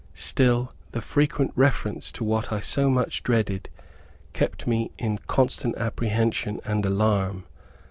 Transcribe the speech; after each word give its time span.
Still 0.15 0.73
the 0.93 0.99
frequent 1.01 1.51
reference 1.55 2.11
to 2.13 2.23
what 2.23 2.51
I 2.51 2.59
so 2.59 2.89
much 2.89 3.21
dreaded, 3.21 3.69
kept 4.33 4.65
me 4.65 4.89
in 4.97 5.19
constant 5.27 5.77
apprehension 5.77 6.59
and 6.65 6.83
alarm. 6.83 7.45